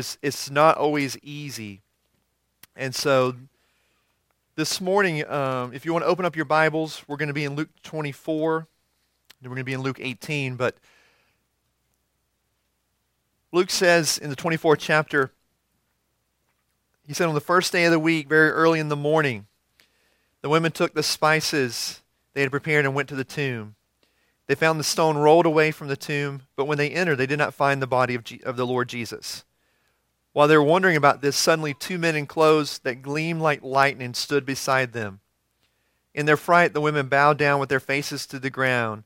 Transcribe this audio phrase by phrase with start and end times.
[0.00, 1.82] it's, it's not always easy.
[2.74, 3.36] And so
[4.56, 7.44] this morning, um, if you want to open up your Bibles, we're going to be
[7.44, 8.66] in Luke 24.
[9.42, 10.56] We're going to be in Luke 18.
[10.56, 10.76] But
[13.52, 15.30] Luke says in the 24th chapter,
[17.06, 19.46] he said, On the first day of the week, very early in the morning,
[20.40, 22.00] the women took the spices
[22.32, 23.74] they had prepared and went to the tomb.
[24.46, 27.38] They found the stone rolled away from the tomb, but when they entered, they did
[27.38, 29.44] not find the body of, of the Lord Jesus.
[30.40, 34.14] While they were wondering about this, suddenly two men in clothes that gleamed like lightning
[34.14, 35.20] stood beside them.
[36.14, 39.04] In their fright, the women bowed down with their faces to the ground.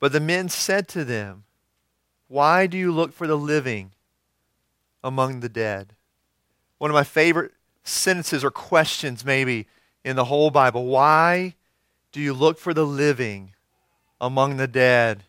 [0.00, 1.44] But the men said to them,
[2.26, 3.92] Why do you look for the living
[5.04, 5.94] among the dead?
[6.78, 7.52] one of my favorite
[7.84, 9.68] sentences or questions, maybe,
[10.04, 10.86] in the whole Bible.
[10.86, 11.54] Why
[12.10, 13.52] do you look for the living
[14.20, 15.22] among the dead?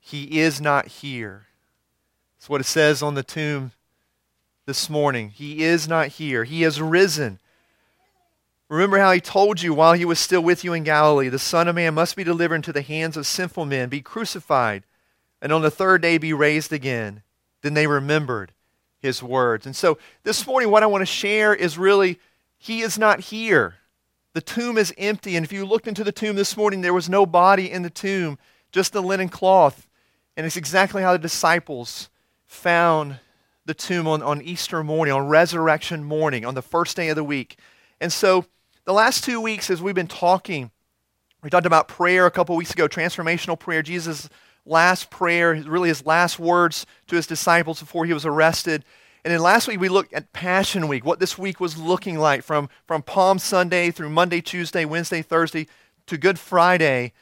[0.00, 1.46] He is not here.
[2.36, 3.70] That's what it says on the tomb
[4.68, 5.30] this morning.
[5.30, 6.44] He is not here.
[6.44, 7.38] He has risen.
[8.68, 11.68] Remember how he told you while he was still with you in Galilee the Son
[11.68, 14.82] of Man must be delivered into the hands of sinful men, be crucified,
[15.40, 17.22] and on the third day be raised again.
[17.62, 18.52] Then they remembered
[19.00, 19.64] his words.
[19.64, 22.20] And so this morning, what I want to share is really,
[22.58, 23.76] he is not here.
[24.34, 25.34] The tomb is empty.
[25.34, 27.88] And if you looked into the tomb this morning, there was no body in the
[27.88, 28.38] tomb,
[28.70, 29.86] just the linen cloth.
[30.36, 32.10] And it's exactly how the disciples
[32.44, 33.18] found
[33.68, 37.22] the tomb on, on Easter morning, on resurrection morning, on the first day of the
[37.22, 37.58] week.
[38.00, 38.46] And so
[38.86, 40.70] the last two weeks, as we've been talking,
[41.42, 43.82] we talked about prayer a couple weeks ago, transformational prayer.
[43.82, 44.30] Jesus
[44.64, 48.86] last prayer, really his last words to his disciples before he was arrested.
[49.22, 52.42] And then last week we looked at Passion Week, what this week was looking like
[52.42, 55.66] from, from Palm Sunday through Monday, Tuesday, Wednesday, Thursday
[56.06, 57.12] to Good Friday.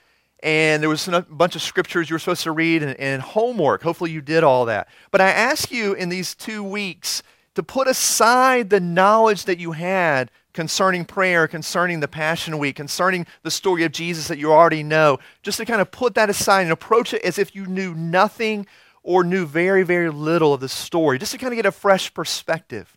[0.47, 3.83] And there was a bunch of scriptures you were supposed to read and, and homework.
[3.83, 4.87] Hopefully you did all that.
[5.11, 7.25] But I ask you in these two weeks
[7.57, 13.27] to put aside the knowledge that you had concerning prayer, concerning the Passion Week, concerning
[13.43, 16.63] the story of Jesus that you already know, just to kind of put that aside
[16.63, 18.69] and approach it as if you knew nothing
[19.03, 22.15] or knew very, very little of the story, just to kind of get a fresh
[22.15, 22.97] perspective.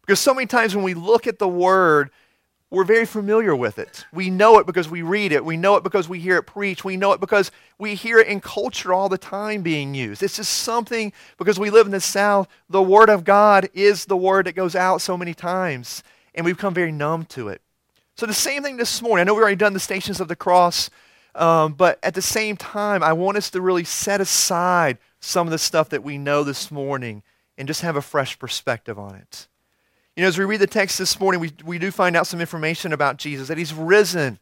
[0.00, 2.08] Because so many times when we look at the Word,
[2.70, 4.04] we're very familiar with it.
[4.12, 5.44] We know it because we read it.
[5.44, 6.84] We know it because we hear it preached.
[6.84, 10.22] We know it because we hear it in culture all the time being used.
[10.22, 14.16] It's just something, because we live in the South, the Word of God is the
[14.16, 16.02] Word that goes out so many times
[16.36, 17.62] and we've become very numb to it.
[18.16, 19.22] So, the same thing this morning.
[19.22, 20.90] I know we've already done the Stations of the Cross,
[21.34, 25.50] um, but at the same time, I want us to really set aside some of
[25.50, 27.22] the stuff that we know this morning
[27.58, 29.48] and just have a fresh perspective on it.
[30.16, 32.40] You know, as we read the text this morning, we, we do find out some
[32.40, 34.38] information about Jesus, that he's risen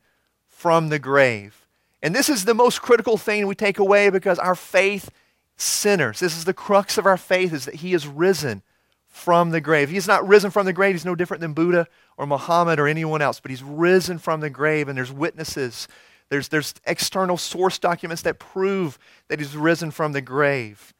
[0.46, 1.66] from the grave.
[2.00, 5.10] And this is the most critical thing we take away because our faith
[5.56, 6.20] sinners.
[6.20, 8.62] This is the crux of our faith is that he is risen
[9.08, 9.90] from the grave.
[9.90, 10.94] He's not risen from the grave.
[10.94, 14.50] He's no different than Buddha or Muhammad or anyone else, but he's risen from the
[14.50, 15.88] grave, and there's witnesses.
[16.28, 18.96] There's, there's external source documents that prove
[19.26, 20.94] that he's risen from the grave.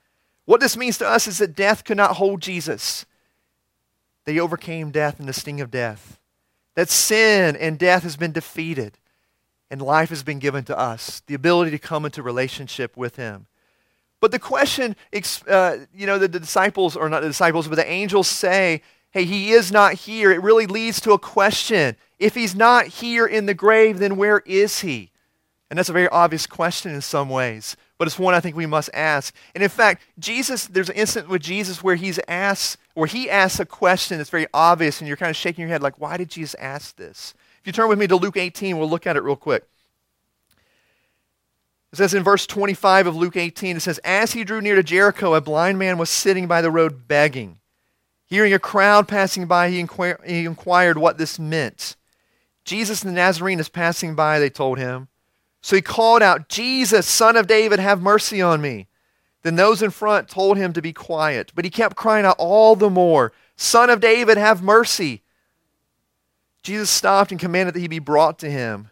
[0.47, 3.07] What this means to us is that death could not hold Jesus.
[4.25, 6.19] They overcame death and the sting of death.
[6.75, 8.99] That sin and death has been defeated,
[9.71, 13.47] and life has been given to us the ability to come into relationship with him.
[14.21, 14.97] But the question,
[15.49, 18.81] uh, you know, the, the disciples, or not the disciples, but the angels say,
[19.11, 20.33] hey, he is not here.
[20.33, 21.97] It really leads to a question.
[22.19, 25.11] If he's not here in the grave, then where is he?
[25.71, 28.67] And that's a very obvious question in some ways, but it's one I think we
[28.67, 29.35] must ask.
[29.55, 33.61] And in fact, Jesus, there's an incident with Jesus where he's asked, where he asks
[33.61, 36.31] a question that's very obvious, and you're kind of shaking your head like, why did
[36.31, 37.35] Jesus ask this?
[37.61, 39.65] If you turn with me to Luke 18, we'll look at it real quick.
[41.93, 44.83] It says in verse 25 of Luke 18, it says, As he drew near to
[44.83, 47.61] Jericho, a blind man was sitting by the road begging.
[48.27, 51.95] Hearing a crowd passing by, he, inquir- he inquired what this meant.
[52.65, 55.07] Jesus the Nazarene is passing by, they told him.
[55.65, 58.87] So he called out, Jesus, son of David, have mercy on me.
[59.41, 62.77] Then those in front told him to be quiet, but he kept crying out all
[62.77, 65.23] the more, Son of David, have mercy.
[66.63, 68.91] Jesus stopped and commanded that he be brought to him.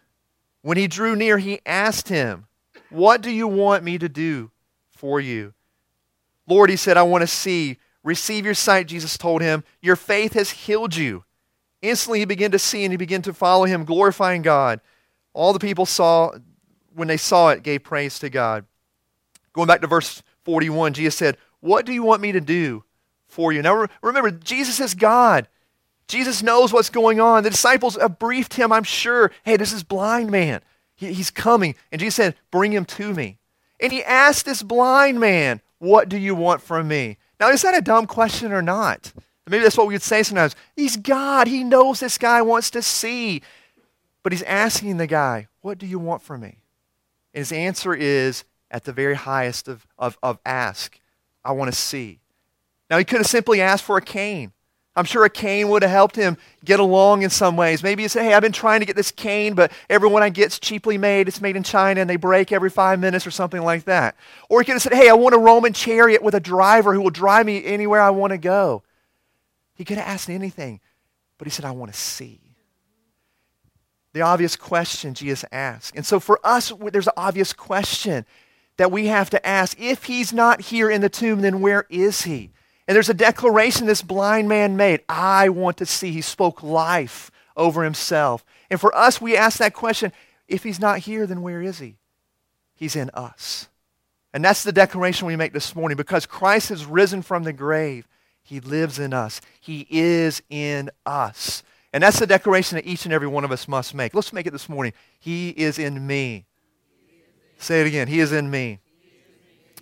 [0.63, 2.47] When he drew near, he asked him,
[2.89, 4.49] what do you want me to do
[4.89, 5.53] for you?
[6.47, 7.77] Lord, he said, I want to see.
[8.03, 9.63] Receive your sight, Jesus told him.
[9.79, 11.23] Your faith has healed you.
[11.83, 14.81] Instantly he began to see and he began to follow him, glorifying God.
[15.33, 16.31] All the people saw,
[16.95, 18.65] when they saw it, gave praise to God.
[19.53, 22.83] Going back to verse 41, Jesus said, What do you want me to do
[23.27, 23.61] for you?
[23.61, 25.47] Now remember, Jesus is God.
[26.07, 27.43] Jesus knows what's going on.
[27.43, 29.31] The disciples have briefed him, I'm sure.
[29.43, 30.61] Hey, this is blind man.
[30.95, 31.75] He, he's coming.
[31.91, 33.37] And Jesus said, Bring him to me.
[33.79, 37.17] And he asked this blind man, What do you want from me?
[37.39, 39.13] Now, is that a dumb question or not?
[39.47, 40.55] Maybe that's what we would say sometimes.
[40.75, 41.47] He's God.
[41.47, 43.41] He knows this guy wants to see.
[44.23, 46.62] But he's asking the guy, What do you want from me?
[47.33, 50.99] And his answer is at the very highest of, of, of ask,
[51.43, 52.19] I want to see.
[52.89, 54.51] Now, he could have simply asked for a cane.
[54.95, 57.81] I'm sure a cane would have helped him get along in some ways.
[57.81, 60.29] Maybe he said, Hey, I've been trying to get this cane, but every one I
[60.29, 61.27] get's cheaply made.
[61.27, 64.15] It's made in China and they break every five minutes or something like that.
[64.49, 67.01] Or he could have said, Hey, I want a Roman chariot with a driver who
[67.01, 68.83] will drive me anywhere I want to go.
[69.73, 70.79] He could have asked anything,
[71.39, 72.42] but he said, I want to see.
[74.13, 75.95] The obvious question Jesus asked.
[75.95, 78.25] And so for us, there's an obvious question
[78.77, 79.79] that we have to ask.
[79.79, 82.51] If he's not here in the tomb, then where is he?
[82.87, 86.11] And there's a declaration this blind man made I want to see.
[86.11, 88.45] He spoke life over himself.
[88.69, 90.11] And for us, we ask that question
[90.47, 91.95] if he's not here, then where is he?
[92.75, 93.69] He's in us.
[94.33, 95.95] And that's the declaration we make this morning.
[95.95, 98.07] Because Christ has risen from the grave,
[98.41, 99.39] he lives in us.
[99.61, 101.63] He is in us.
[101.93, 104.15] And that's the declaration that each and every one of us must make.
[104.15, 104.93] Let's make it this morning.
[105.19, 106.45] He is in me.
[107.59, 108.07] Say it again.
[108.07, 108.79] He is in me.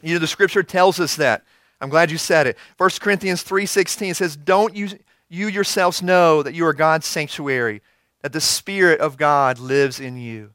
[0.04, 1.44] You know, the scripture tells us that.
[1.80, 2.58] I'm glad you said it.
[2.78, 4.90] 1 Corinthians 3.16 says, Don't you,
[5.30, 7.82] you yourselves know that you are God's sanctuary,
[8.22, 10.52] that the Spirit of God lives in you.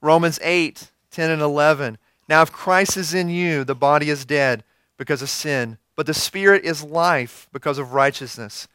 [0.00, 1.98] Romans 8, 10 and 11.
[2.28, 4.62] Now if Christ is in you, the body is dead
[4.96, 8.68] because of sin, but the Spirit is life because of righteousness.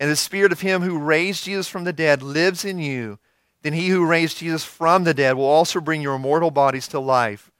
[0.00, 3.18] And the Spirit of him who raised Jesus from the dead lives in you.
[3.62, 7.00] Then he who raised Jesus from the dead will also bring your mortal bodies to
[7.00, 7.50] life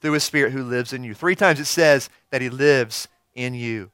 [0.00, 1.14] through his Spirit who lives in you.
[1.14, 3.90] Three times it says that he lives in you.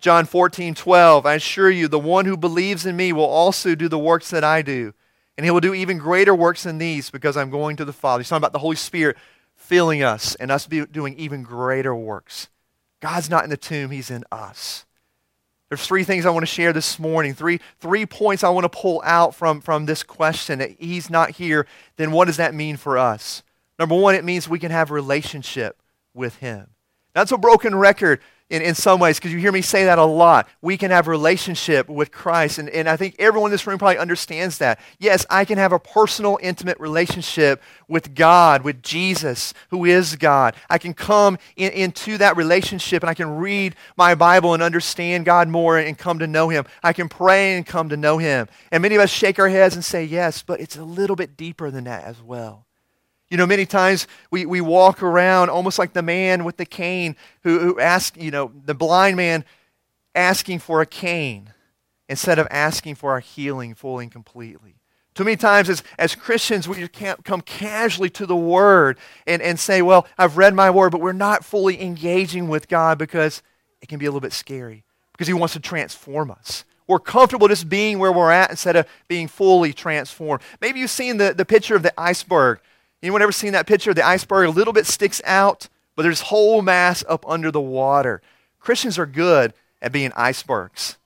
[0.00, 3.88] John 14, 12, I assure you, the one who believes in me will also do
[3.88, 4.92] the works that I do.
[5.36, 8.22] And he will do even greater works than these because I'm going to the Father.
[8.22, 9.16] He's talking about the Holy Spirit
[9.54, 12.48] filling us and us doing even greater works.
[13.00, 14.85] God's not in the tomb, he's in us.
[15.68, 18.68] There's three things I want to share this morning, three, three points I want to
[18.68, 21.66] pull out from, from this question that he's not here.
[21.96, 23.42] Then what does that mean for us?
[23.78, 25.82] Number one, it means we can have relationship
[26.14, 26.70] with him.
[27.14, 30.04] That's a broken record in, in some ways because you hear me say that a
[30.04, 30.48] lot.
[30.62, 32.58] We can have relationship with Christ.
[32.58, 34.78] And, and I think everyone in this room probably understands that.
[34.98, 40.54] Yes, I can have a personal, intimate relationship with God, with Jesus, who is God.
[40.70, 45.24] I can come in, into that relationship and I can read my Bible and understand
[45.24, 46.64] God more and come to know Him.
[46.82, 48.46] I can pray and come to know Him.
[48.70, 51.36] And many of us shake our heads and say, yes, but it's a little bit
[51.36, 52.65] deeper than that as well.
[53.30, 57.16] You know, many times we, we walk around almost like the man with the cane
[57.42, 59.44] who, who asked, you know, the blind man
[60.14, 61.52] asking for a cane
[62.08, 64.76] instead of asking for our healing fully and completely.
[65.14, 69.58] Too many times as, as Christians, we can't come casually to the Word and, and
[69.58, 73.42] say, well, I've read my Word, but we're not fully engaging with God because
[73.80, 76.64] it can be a little bit scary because He wants to transform us.
[76.86, 80.42] We're comfortable just being where we're at instead of being fully transformed.
[80.60, 82.60] Maybe you've seen the, the picture of the iceberg
[83.06, 83.94] Anyone ever seen that picture?
[83.94, 88.20] The iceberg a little bit sticks out, but there's whole mass up under the water.
[88.58, 90.98] Christians are good at being icebergs.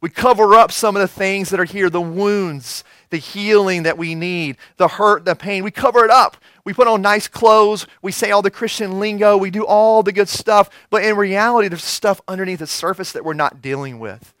[0.00, 3.98] We cover up some of the things that are here, the wounds, the healing that
[3.98, 5.64] we need, the hurt, the pain.
[5.64, 6.36] We cover it up.
[6.62, 7.88] We put on nice clothes.
[8.02, 9.36] We say all the Christian lingo.
[9.36, 10.70] We do all the good stuff.
[10.90, 14.32] But in reality, there's stuff underneath the surface that we're not dealing with.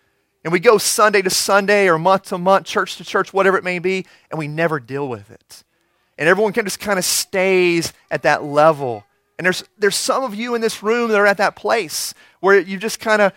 [0.44, 3.64] And we go Sunday to Sunday or month to month, church to church, whatever it
[3.64, 5.64] may be, and we never deal with it
[6.18, 9.04] and everyone can just kind of stays at that level.
[9.38, 12.58] And there's, there's some of you in this room that are at that place where
[12.58, 13.32] you just kind of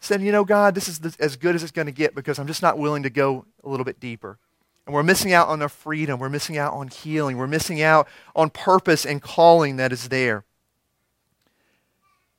[0.00, 2.38] said, you know, God, this is the, as good as it's going to get because
[2.38, 4.38] I'm just not willing to go a little bit deeper.
[4.86, 6.18] And we're missing out on our freedom.
[6.18, 7.38] We're missing out on healing.
[7.38, 10.44] We're missing out on purpose and calling that is there.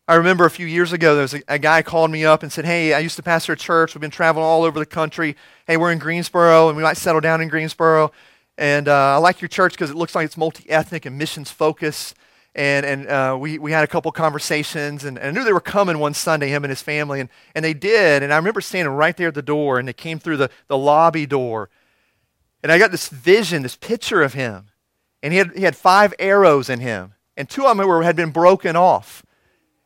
[0.10, 2.50] I remember a few years ago, there was a, a, guy called me up and
[2.50, 3.94] said, Hey, I used to pastor a church.
[3.94, 5.36] We've been traveling all over the country.
[5.65, 8.13] Hey, we're in Greensboro, and we might settle down in Greensboro.
[8.58, 11.52] And uh, I like your church because it looks like it's multi ethnic and missions
[11.52, 12.16] focused.
[12.56, 15.60] And, and uh, we, we had a couple conversations, and, and, I knew they were
[15.60, 18.24] coming one Sunday, him and his family, and, and they did.
[18.24, 20.78] And I remember standing right there at the door, and they came through the, the
[20.78, 21.70] lobby door.
[22.64, 24.70] And I got this vision, this picture of him.
[25.22, 28.16] And he had, he had five arrows in him, and two of them were, had
[28.16, 29.24] been broken off.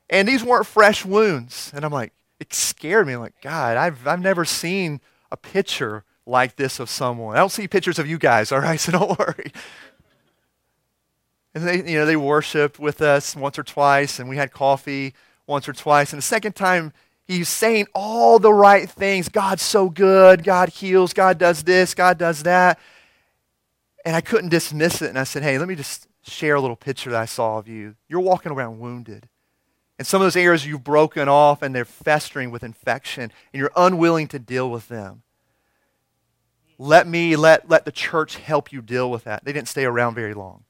[0.09, 1.71] And these weren't fresh wounds.
[1.73, 3.13] And I'm like, it scared me.
[3.13, 7.35] I'm like, God, I've, I've never seen a picture like this of someone.
[7.35, 8.79] I don't see pictures of you guys, all right?
[8.79, 9.51] So don't worry.
[11.53, 15.13] And they, you know, they worshiped with us once or twice, and we had coffee
[15.47, 16.13] once or twice.
[16.13, 16.93] And the second time,
[17.25, 19.27] he's saying all the right things.
[19.29, 20.43] God's so good.
[20.43, 21.13] God heals.
[21.13, 21.93] God does this.
[21.93, 22.79] God does that.
[24.05, 25.09] And I couldn't dismiss it.
[25.09, 27.67] And I said, hey, let me just share a little picture that I saw of
[27.67, 27.95] you.
[28.07, 29.27] You're walking around wounded.
[29.99, 33.71] And some of those areas you've broken off and they're festering with infection and you're
[33.75, 35.21] unwilling to deal with them.
[36.81, 39.45] Let me, let, let the church help you deal with that.
[39.45, 40.63] They didn't stay around very long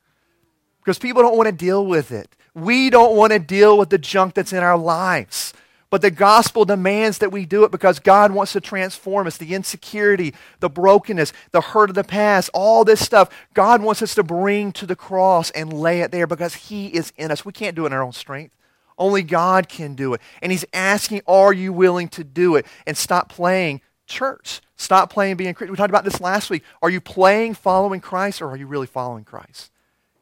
[0.81, 2.35] because people don't want to deal with it.
[2.53, 5.53] We don't want to deal with the junk that's in our lives.
[5.89, 9.37] But the gospel demands that we do it because God wants to transform us.
[9.37, 14.13] The insecurity, the brokenness, the hurt of the past, all this stuff, God wants us
[14.15, 17.45] to bring to the cross and lay it there because He is in us.
[17.45, 18.53] We can't do it in our own strength.
[18.97, 20.19] Only God can do it.
[20.41, 22.65] And He's asking, Are you willing to do it?
[22.85, 24.59] And stop playing church.
[24.81, 25.71] Stop playing being Christian.
[25.71, 26.63] We talked about this last week.
[26.81, 29.69] Are you playing following Christ or are you really following Christ?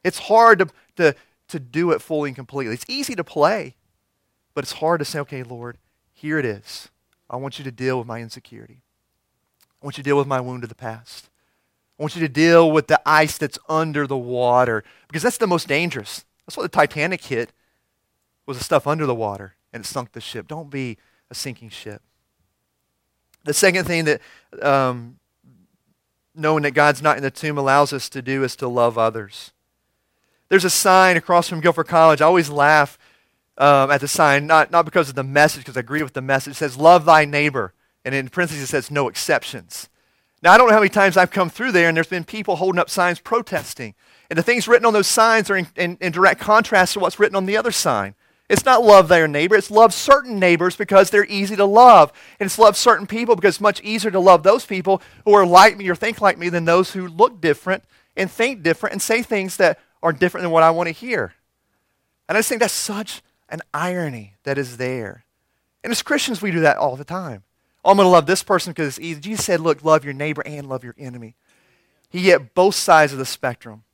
[0.04, 1.14] It's hard to, to,
[1.48, 2.74] to do it fully and completely.
[2.74, 3.74] It's easy to play,
[4.52, 5.78] but it's hard to say, okay, Lord,
[6.12, 6.90] here it is.
[7.30, 8.82] I want you to deal with my insecurity.
[9.80, 11.30] I want you to deal with my wound of the past.
[11.98, 15.46] I want you to deal with the ice that's under the water because that's the
[15.46, 16.26] most dangerous.
[16.44, 17.54] That's what the Titanic hit
[18.44, 20.48] was the stuff under the water and it sunk the ship.
[20.48, 20.98] Don't be
[21.30, 22.02] a sinking ship.
[23.44, 24.20] The second thing that
[24.62, 25.18] um,
[26.34, 29.52] knowing that God's not in the tomb allows us to do is to love others.
[30.48, 32.20] There's a sign across from Guilford College.
[32.20, 32.98] I always laugh
[33.56, 36.22] um, at the sign, not, not because of the message, because I agree with the
[36.22, 36.52] message.
[36.52, 37.74] It says, Love thy neighbor.
[38.04, 39.88] And in parentheses, it says, No exceptions.
[40.42, 42.56] Now, I don't know how many times I've come through there and there's been people
[42.56, 43.94] holding up signs protesting.
[44.30, 47.20] And the things written on those signs are in, in, in direct contrast to what's
[47.20, 48.14] written on the other sign.
[48.50, 52.12] It's not love their neighbor, it's love certain neighbors because they're easy to love.
[52.40, 55.46] And it's love certain people because it's much easier to love those people who are
[55.46, 57.84] like me or think like me than those who look different
[58.16, 61.32] and think different and say things that are different than what I want to hear.
[62.28, 65.24] And I just think that's such an irony that is there.
[65.84, 67.44] And as Christians, we do that all the time.
[67.84, 69.20] Oh, I'm going to love this person because it's easy.
[69.20, 71.36] Jesus said, look, love your neighbor and love your enemy.
[72.08, 73.84] He get both sides of the spectrum.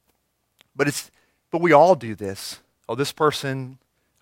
[0.75, 1.11] But, it's,
[1.51, 2.61] but we all do this.
[2.89, 3.77] Oh, this person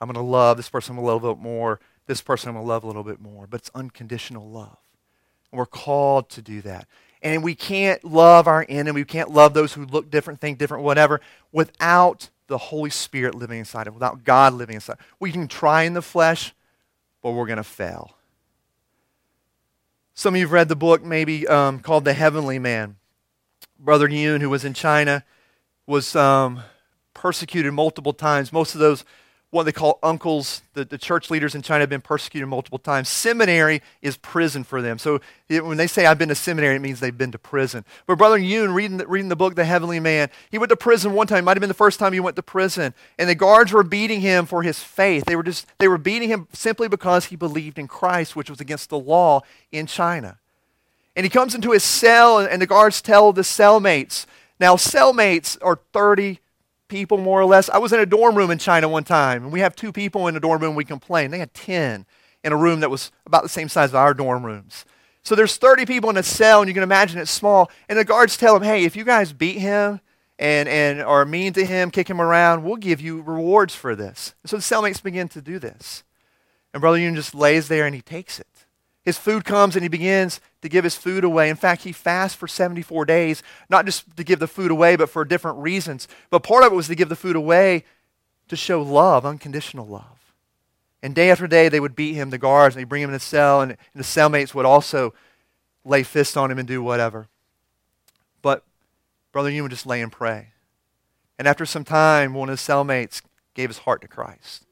[0.04, 0.58] I'm going to love.
[0.58, 1.80] This person a little bit more.
[2.06, 3.46] This person I'm going to love a little bit more.
[3.46, 4.76] But it's unconditional love.
[5.50, 6.86] And we're called to do that.
[7.22, 9.00] And we can't love our enemy.
[9.00, 13.58] We can't love those who look different, think different, whatever, without the Holy Spirit living
[13.58, 14.98] inside of without God living inside.
[15.18, 16.54] We can try in the flesh,
[17.22, 18.18] but we're going to fail.
[20.12, 22.96] Some of you have read the book maybe um, called The Heavenly Man.
[23.78, 25.24] Brother Yun, who was in China,
[25.86, 26.60] was um,
[27.14, 28.52] persecuted multiple times.
[28.52, 29.04] Most of those
[29.54, 30.62] what they call uncles.
[30.74, 33.08] The, the church leaders in China have been persecuted multiple times.
[33.08, 34.98] Seminary is prison for them.
[34.98, 37.84] So it, when they say, I've been to seminary, it means they've been to prison.
[38.06, 41.12] But Brother Yun, reading the, reading the book, The Heavenly Man, he went to prison
[41.12, 41.38] one time.
[41.38, 42.94] It might have been the first time he went to prison.
[43.16, 45.24] And the guards were beating him for his faith.
[45.24, 48.60] They were, just, they were beating him simply because he believed in Christ, which was
[48.60, 50.38] against the law in China.
[51.14, 54.26] And he comes into his cell, and the guards tell the cellmates,
[54.60, 56.38] now, cellmates are 30
[56.94, 57.68] people, more or less.
[57.68, 60.28] I was in a dorm room in China one time, and we have two people
[60.28, 61.32] in a dorm room we complain.
[61.32, 62.06] They had 10
[62.44, 64.84] in a room that was about the same size as our dorm rooms.
[65.24, 67.68] So there's 30 people in a cell, and you can imagine it's small.
[67.88, 70.00] And the guards tell them, hey, if you guys beat him
[70.38, 74.36] and, and are mean to him, kick him around, we'll give you rewards for this.
[74.46, 76.04] So the cellmates begin to do this.
[76.72, 78.46] And Brother Yun just lays there and he takes it.
[79.04, 81.50] His food comes and he begins to give his food away.
[81.50, 85.10] In fact, he fasts for 74 days, not just to give the food away, but
[85.10, 86.08] for different reasons.
[86.30, 87.84] But part of it was to give the food away
[88.48, 90.32] to show love, unconditional love.
[91.02, 93.14] And day after day, they would beat him, the guards, and they'd bring him in
[93.14, 95.12] the cell, and, and the cellmates would also
[95.84, 97.28] lay fists on him and do whatever.
[98.40, 98.64] But
[99.32, 100.48] Brother Yun would just lay and pray.
[101.38, 103.20] And after some time, one of the cellmates
[103.52, 104.64] gave his heart to Christ.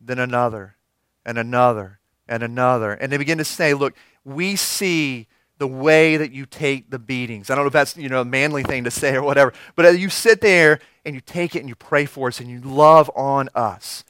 [0.00, 0.76] Then another,
[1.24, 1.98] and another,
[2.28, 2.92] and another.
[2.92, 5.26] And they begin to say, look, we see
[5.58, 7.48] the way that you take the beatings.
[7.48, 9.98] I don't know if that's, you know, a manly thing to say or whatever, but
[9.98, 13.10] you sit there and you take it and you pray for us and you love
[13.14, 14.02] on us.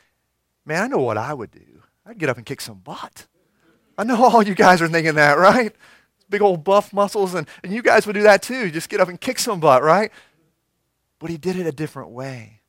[0.64, 1.83] Man, I know what I would do.
[2.07, 3.26] I'd get up and kick some butt.
[3.99, 5.75] I know all you guys are thinking that, right?
[6.31, 8.71] Big old buff muscles, and, and you guys would do that too.
[8.71, 10.11] Just get up and kick some butt, right?
[11.19, 12.62] But he did it a different way.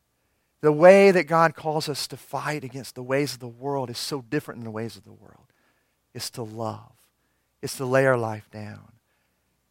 [0.63, 3.97] The way that God calls us to fight against the ways of the world is
[3.97, 5.51] so different than the ways of the world.
[6.13, 6.93] It's to love,
[7.61, 8.93] it's to lay our life down.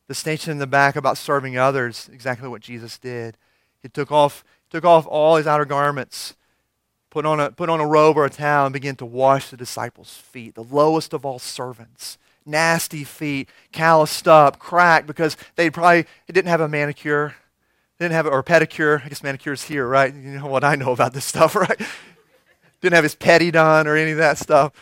[0.07, 3.39] The statement in the back about serving others, exactly what Jesus did.
[3.81, 6.37] He took off, took off all his outer garments,
[7.09, 9.57] put on, a, put on a robe or a towel, and began to wash the
[9.57, 12.19] disciples' feet, the lowest of all servants.
[12.45, 17.35] Nasty feet, calloused up, cracked because they probably didn't have a manicure
[18.03, 19.05] didn't have, or pedicure.
[19.05, 20.13] I guess manicure's here, right?
[20.13, 21.81] You know what I know about this stuff, right?
[22.81, 24.73] Didn't have his petty done or any of that stuff.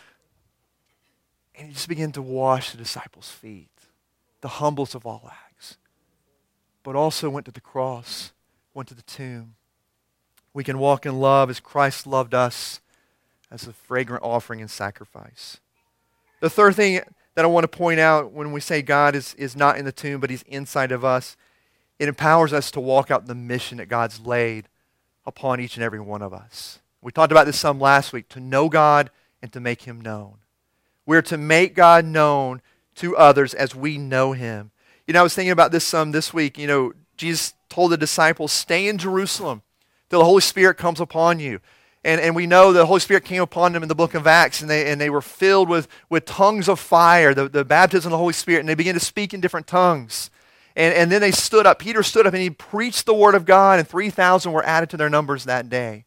[1.54, 3.68] And he just began to wash the disciples' feet,
[4.40, 5.76] the humblest of all acts.
[6.82, 8.32] But also went to the cross,
[8.72, 9.54] went to the tomb.
[10.54, 12.80] We can walk in love as Christ loved us.
[13.50, 15.58] as a fragrant offering and sacrifice.
[16.40, 17.00] The third thing
[17.34, 19.92] that I want to point out when we say God is, is not in the
[19.92, 21.36] tomb, but he's inside of us,
[22.00, 24.68] it empowers us to walk out the mission that God's laid
[25.26, 26.78] upon each and every one of us.
[27.02, 29.10] We talked about this some last week to know God
[29.42, 30.38] and to make him known.
[31.04, 32.62] We're to make God known
[32.96, 34.70] to others as we know him.
[35.06, 36.56] You know, I was thinking about this some this week.
[36.56, 39.60] You know, Jesus told the disciples, stay in Jerusalem
[40.08, 41.60] till the Holy Spirit comes upon you.
[42.02, 44.62] And, and we know the Holy Spirit came upon them in the book of Acts,
[44.62, 48.12] and they, and they were filled with, with tongues of fire, the, the baptism of
[48.12, 50.30] the Holy Spirit, and they began to speak in different tongues.
[50.76, 51.78] And, and then they stood up.
[51.78, 54.96] Peter stood up and he preached the word of God, and 3,000 were added to
[54.96, 56.04] their numbers that day.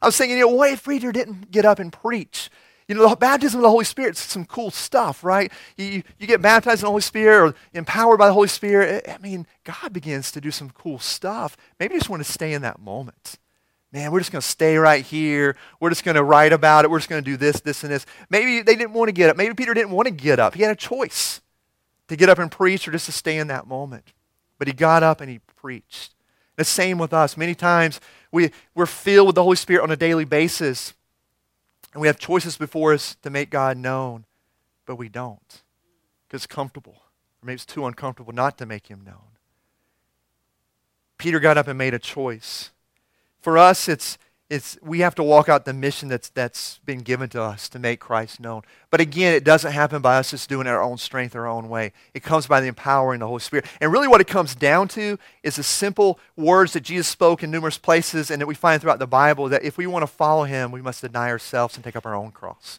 [0.00, 2.50] I was thinking, you know, what if Peter didn't get up and preach?
[2.88, 5.50] You know, the baptism of the Holy Spirit is some cool stuff, right?
[5.76, 9.08] You, you get baptized in the Holy Spirit or empowered by the Holy Spirit.
[9.08, 11.56] I mean, God begins to do some cool stuff.
[11.80, 13.38] Maybe you just want to stay in that moment.
[13.92, 15.56] Man, we're just going to stay right here.
[15.80, 16.90] We're just going to write about it.
[16.90, 18.06] We're just going to do this, this, and this.
[18.30, 19.36] Maybe they didn't want to get up.
[19.36, 20.54] Maybe Peter didn't want to get up.
[20.54, 21.40] He had a choice
[22.08, 24.12] to get up and preach or just to stay in that moment.
[24.58, 26.14] But he got up and he preached.
[26.56, 27.36] The same with us.
[27.36, 28.00] Many times
[28.32, 30.94] we, we're filled with the Holy Spirit on a daily basis.
[31.92, 34.24] And we have choices before us to make God known,
[34.84, 35.62] but we don't
[36.26, 36.96] because it's comfortable.
[37.42, 39.36] Or maybe it's too uncomfortable not to make him known.
[41.18, 42.70] Peter got up and made a choice.
[43.40, 47.28] For us, it's it's, we have to walk out the mission that's, that's been given
[47.30, 48.62] to us to make Christ known.
[48.90, 51.92] But again, it doesn't happen by us just doing our own strength, our own way.
[52.14, 53.66] It comes by the empowering the Holy Spirit.
[53.80, 57.50] And really, what it comes down to is the simple words that Jesus spoke in
[57.50, 60.44] numerous places and that we find throughout the Bible that if we want to follow
[60.44, 62.78] him, we must deny ourselves and take up our own cross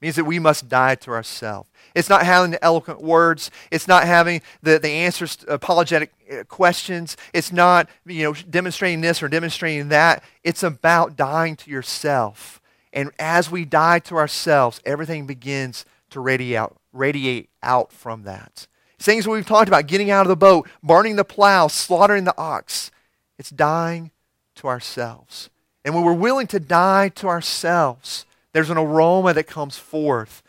[0.00, 1.68] means that we must die to ourselves.
[1.94, 3.50] It's not having the eloquent words.
[3.70, 7.16] It's not having the, the answers to apologetic uh, questions.
[7.34, 10.24] It's not you know, demonstrating this or demonstrating that.
[10.42, 12.60] It's about dying to yourself.
[12.92, 18.66] And as we die to ourselves, everything begins to radiate out, radiate out from that.
[18.98, 22.90] Things we've talked about, getting out of the boat, burning the plow, slaughtering the ox.
[23.38, 24.10] It's dying
[24.56, 25.48] to ourselves.
[25.84, 30.42] And when we're willing to die to ourselves, there's an aroma that comes forth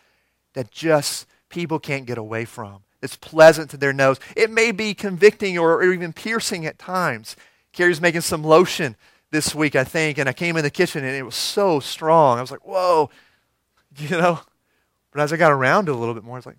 [0.53, 2.83] that just people can't get away from.
[3.01, 4.19] It's pleasant to their nose.
[4.35, 7.35] It may be convicting or, or even piercing at times.
[7.73, 8.95] Carrie's making some lotion
[9.31, 12.37] this week, I think, and I came in the kitchen and it was so strong.
[12.37, 13.09] I was like, whoa,
[13.97, 14.41] you know.
[15.11, 16.57] But as I got around it a little bit more, I was like,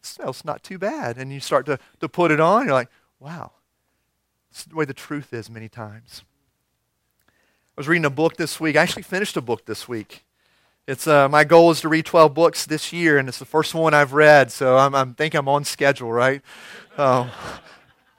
[0.00, 1.18] smells not too bad.
[1.18, 3.52] And you start to, to put it on, you're like, wow.
[4.50, 6.22] It's the way the truth is many times.
[7.28, 8.76] I was reading a book this week.
[8.76, 10.24] I actually finished a book this week.
[10.88, 13.74] It's, uh, my goal is to read 12 books this year, and it's the first
[13.74, 16.40] one I've read, so I'm, I'm think I'm on schedule, right?
[16.96, 17.28] Um,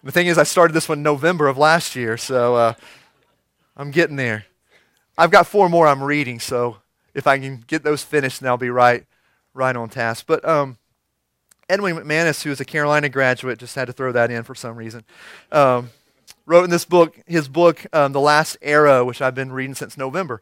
[0.03, 2.73] the thing is, I started this one in November of last year, so uh,
[3.75, 4.45] I'm getting there.
[5.17, 6.77] I've got four more I'm reading, so
[7.15, 9.03] if I can get those finished, then I'll be right,
[9.55, 10.25] right on task.
[10.27, 10.77] But um,
[11.71, 14.77] Erwin McManus, who is a Carolina graduate, just had to throw that in for some
[14.77, 15.03] reason,
[15.51, 15.89] um,
[16.45, 19.97] wrote in this book, his book, um, The Last Arrow, which I've been reading since
[19.97, 20.39] November.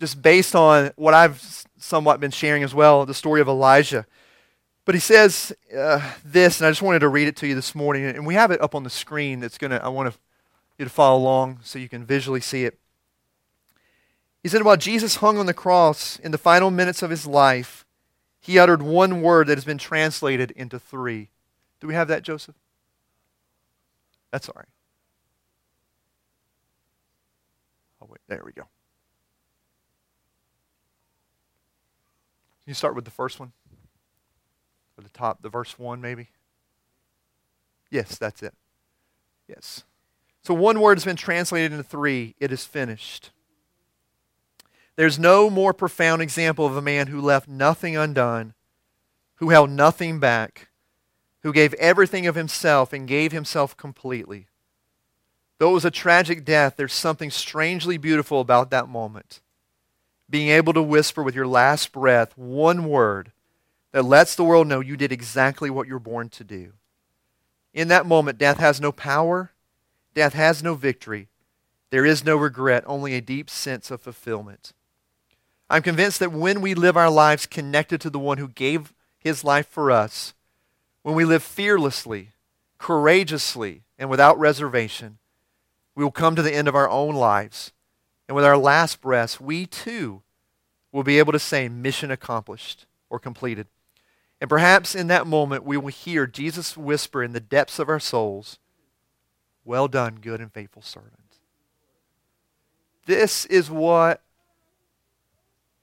[0.00, 4.06] Just based on what I've somewhat been sharing as well, the story of Elijah.
[4.86, 7.74] But he says uh, this, and I just wanted to read it to you this
[7.74, 9.40] morning, and we have it up on the screen.
[9.40, 10.16] That's gonna I want
[10.78, 12.78] you to follow along so you can visually see it.
[14.42, 17.84] He said, while Jesus hung on the cross in the final minutes of his life,
[18.40, 21.28] he uttered one word that has been translated into three.
[21.78, 22.54] Do we have that, Joseph?
[24.30, 24.68] That's all right.
[28.00, 28.62] Oh, wait, there we go.
[32.70, 33.52] You start with the first one?
[34.96, 36.28] Or the top, the verse 1 maybe?
[37.90, 38.54] Yes, that's it.
[39.48, 39.84] Yes.
[40.42, 42.34] So one word has been translated into three.
[42.38, 43.30] It is finished.
[44.96, 48.54] There's no more profound example of a man who left nothing undone,
[49.36, 50.68] who held nothing back,
[51.42, 54.46] who gave everything of himself and gave himself completely.
[55.58, 59.40] Though it was a tragic death, there's something strangely beautiful about that moment
[60.30, 63.32] being able to whisper with your last breath one word
[63.92, 66.72] that lets the world know you did exactly what you're born to do.
[67.74, 69.50] In that moment, death has no power,
[70.14, 71.28] death has no victory.
[71.90, 74.72] There is no regret, only a deep sense of fulfillment.
[75.68, 79.42] I'm convinced that when we live our lives connected to the one who gave his
[79.42, 80.34] life for us,
[81.02, 82.30] when we live fearlessly,
[82.78, 85.18] courageously, and without reservation,
[85.96, 87.72] we will come to the end of our own lives
[88.30, 90.22] and with our last breaths, we too
[90.92, 93.66] will be able to say, mission accomplished or completed.
[94.40, 97.98] And perhaps in that moment, we will hear Jesus whisper in the depths of our
[97.98, 98.60] souls,
[99.64, 101.38] Well done, good and faithful servant.
[103.04, 104.22] This is what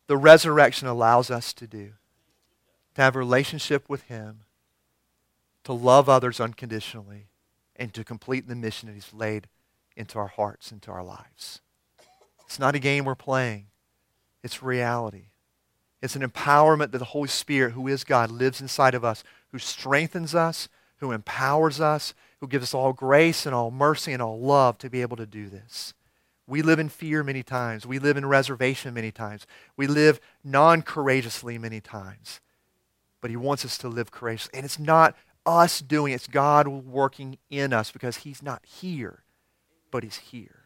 [0.08, 1.96] the resurrection allows us to do.
[2.96, 4.44] To have a relationship with Him,
[5.66, 7.28] to love others unconditionally,
[7.76, 9.50] and to complete the mission that He's laid
[9.98, 11.60] into our hearts, into our lives.
[12.48, 13.68] It's not a game we're playing,
[14.42, 15.26] it's reality.
[16.02, 19.58] It's an empowerment that the Holy Spirit, who is God, lives inside of us, who
[19.58, 24.40] strengthens us, who empowers us, who gives us all grace and all mercy and all
[24.40, 25.96] love to be able to do this.
[26.46, 27.86] We live in fear many times.
[27.86, 29.46] We live in reservation many times.
[29.76, 32.40] We live non courageously many times.
[33.20, 34.52] But He wants us to live courageously.
[34.54, 39.24] And it's not us doing it, it's God working in us because He's not here,
[39.92, 40.57] but He's here.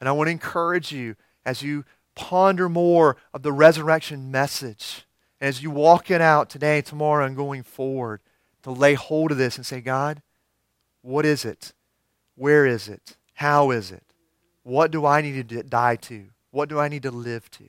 [0.00, 1.84] And I want to encourage you as you
[2.14, 5.06] ponder more of the resurrection message,
[5.40, 8.20] as you walk it out today, tomorrow, and going forward,
[8.62, 10.22] to lay hold of this and say, God,
[11.02, 11.72] what is it?
[12.34, 13.16] Where is it?
[13.34, 14.04] How is it?
[14.62, 16.26] What do I need to die to?
[16.50, 17.64] What do I need to live to?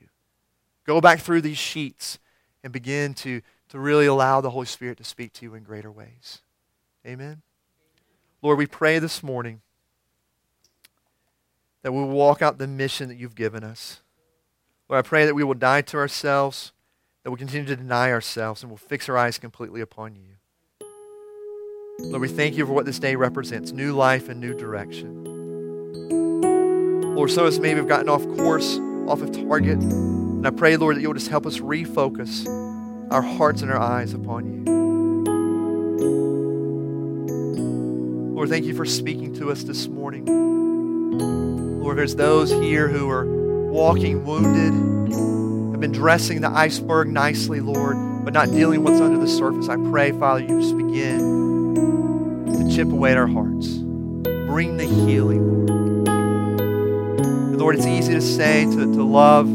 [0.86, 2.18] Go back through these sheets
[2.62, 3.40] and begin to,
[3.70, 6.42] to really allow the Holy Spirit to speak to you in greater ways.
[7.06, 7.42] Amen.
[8.42, 9.62] Lord, we pray this morning
[11.82, 14.00] that we will walk out the mission that you've given us.
[14.88, 16.72] Lord, I pray that we will die to ourselves,
[17.22, 20.36] that we'll continue to deny ourselves, and we'll fix our eyes completely upon you.
[21.98, 25.24] Lord, we thank you for what this day represents new life and new direction.
[27.14, 29.78] Lord, so as maybe we've gotten off course, off of target.
[29.78, 32.46] And I pray, Lord, that you'll just help us refocus
[33.12, 34.62] our hearts and our eyes upon you.
[38.34, 41.71] Lord, thank you for speaking to us this morning.
[41.82, 43.26] Lord, there's those here who are
[43.68, 44.72] walking wounded,
[45.72, 49.68] have been dressing the iceberg nicely, Lord, but not dealing with what's under the surface.
[49.68, 51.74] I pray, Father, you just begin
[52.46, 53.66] to chip away at our hearts.
[54.46, 57.58] Bring the healing, Lord.
[57.58, 59.48] Lord, it's easy to say, to, to love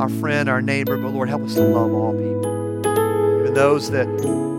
[0.00, 3.40] our friend, our neighbor, but Lord, help us to love all people.
[3.40, 4.06] Even those that,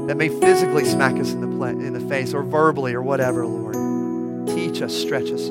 [0.08, 4.48] that may physically smack us in the, in the face or verbally or whatever, Lord.
[4.48, 5.50] Teach us, stretch us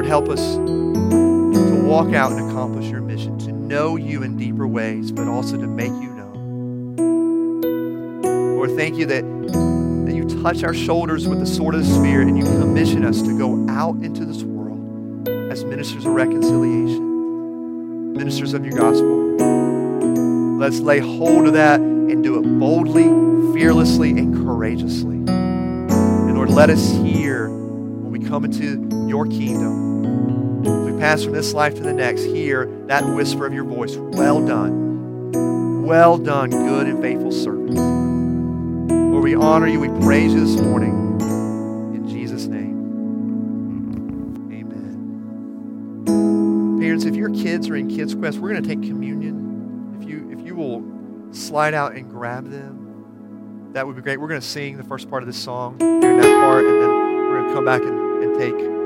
[0.00, 4.66] Lord, help us to walk out and accomplish your mission, to know you in deeper
[4.66, 6.96] ways, but also to make you known.
[8.56, 9.22] Lord, thank you that,
[10.06, 13.20] that you touch our shoulders with the sword of the Spirit and you commission us
[13.20, 19.36] to go out into this world as ministers of reconciliation, ministers of your gospel.
[20.56, 23.04] Let's lay hold of that and do it boldly,
[23.52, 25.16] fearlessly, and courageously.
[25.16, 29.89] And Lord, let us hear when we come into your kingdom.
[31.00, 33.96] Pass from this life to the next, hear that whisper of your voice.
[33.96, 35.82] Well done.
[35.82, 37.70] Well done, good and faithful servant.
[39.10, 39.80] Lord, we honor you.
[39.80, 41.18] We praise you this morning.
[41.94, 42.76] In Jesus' name,
[44.52, 46.04] amen.
[46.78, 49.96] Parents, if your kids are in Kids Quest, we're going to take communion.
[49.98, 50.84] If you if you will
[51.32, 54.20] slide out and grab them, that would be great.
[54.20, 56.90] We're going to sing the first part of this song during that part, and then
[56.90, 58.79] we're going to come back and, and take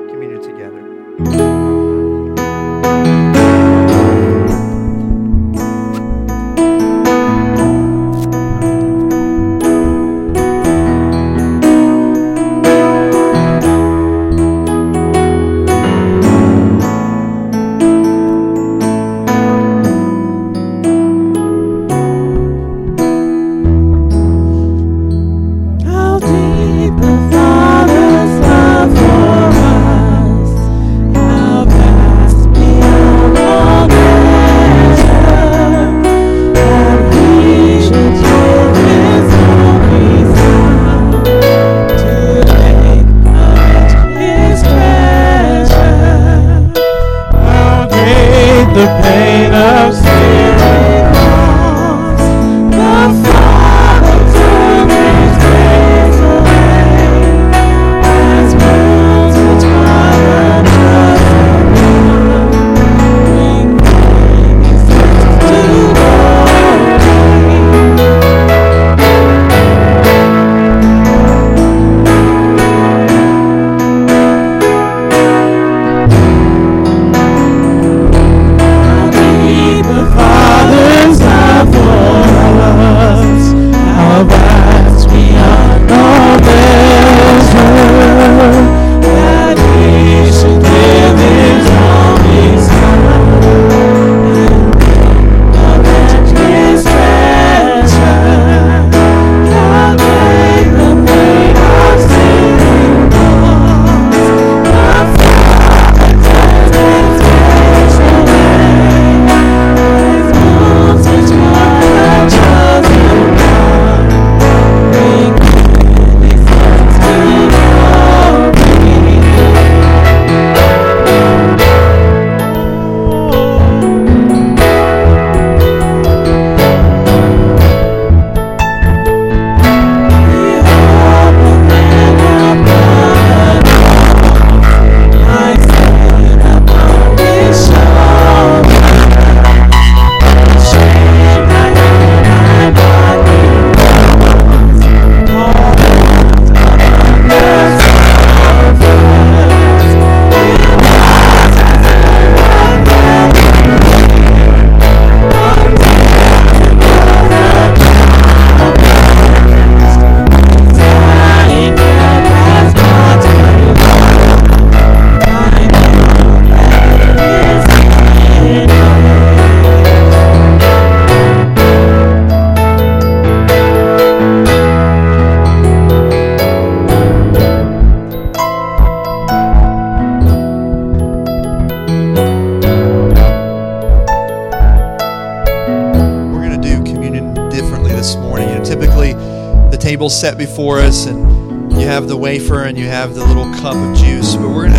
[190.25, 193.95] set before us and you have the wafer and you have the little cup of
[193.95, 194.73] juice, but we're going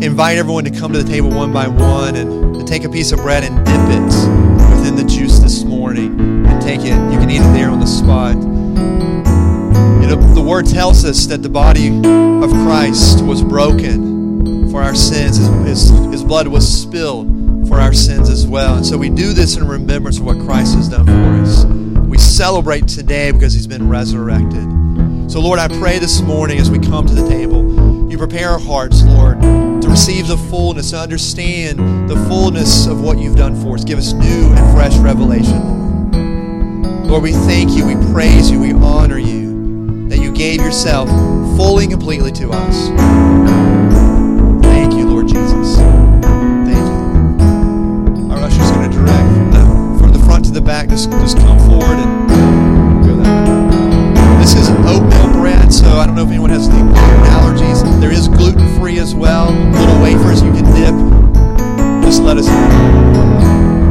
[0.00, 3.12] to invite everyone to come to the table one by one and, take a piece
[3.12, 6.92] of bread and dip it within the juice this morning and take it.
[7.12, 8.34] You can eat it there on the spot.
[10.02, 14.94] You know, the word tells us that the body of Christ was broken for our
[14.94, 15.38] sins.
[15.38, 18.76] His, his, his blood was spilled for our sins as well.
[18.76, 21.91] And so we do this in remembrance of what Christ has done for us.
[22.32, 24.62] Celebrate today because he's been resurrected.
[25.30, 28.58] So, Lord, I pray this morning as we come to the table, you prepare our
[28.58, 33.74] hearts, Lord, to receive the fullness, to understand the fullness of what you've done for
[33.74, 33.84] us.
[33.84, 37.06] Give us new and fresh revelation, Lord.
[37.06, 41.10] Lord, we thank you, we praise you, we honor you that you gave yourself
[41.58, 42.88] fully and completely to us.
[50.52, 52.28] the back, just, just come forward and
[53.04, 54.40] go that way.
[54.40, 56.82] This is oatmeal bread, so I don't know if anyone has any
[57.30, 58.00] allergies.
[58.00, 59.50] There is gluten free as well.
[59.50, 62.04] Little wafers you can dip.
[62.04, 63.81] Just let us know.